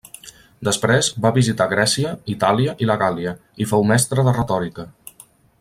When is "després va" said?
0.67-1.31